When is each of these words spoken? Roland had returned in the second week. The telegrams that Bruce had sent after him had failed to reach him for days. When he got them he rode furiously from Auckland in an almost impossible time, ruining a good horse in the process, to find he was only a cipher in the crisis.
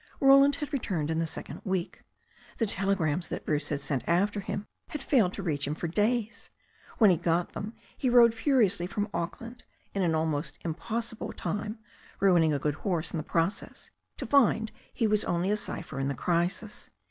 Roland 0.19 0.55
had 0.55 0.73
returned 0.73 1.11
in 1.11 1.19
the 1.19 1.27
second 1.27 1.61
week. 1.63 2.01
The 2.57 2.65
telegrams 2.65 3.27
that 3.27 3.45
Bruce 3.45 3.69
had 3.69 3.81
sent 3.81 4.03
after 4.09 4.39
him 4.39 4.65
had 4.89 5.03
failed 5.03 5.31
to 5.33 5.43
reach 5.43 5.67
him 5.67 5.75
for 5.75 5.87
days. 5.87 6.49
When 6.97 7.11
he 7.11 7.17
got 7.17 7.49
them 7.49 7.75
he 7.95 8.09
rode 8.09 8.33
furiously 8.33 8.87
from 8.87 9.09
Auckland 9.13 9.63
in 9.93 10.01
an 10.01 10.15
almost 10.15 10.57
impossible 10.65 11.33
time, 11.33 11.77
ruining 12.19 12.51
a 12.51 12.57
good 12.57 12.77
horse 12.81 13.11
in 13.13 13.17
the 13.17 13.21
process, 13.23 13.91
to 14.17 14.25
find 14.25 14.71
he 14.91 15.05
was 15.05 15.23
only 15.25 15.51
a 15.51 15.55
cipher 15.55 15.99
in 15.99 16.07
the 16.07 16.15
crisis. 16.15 16.89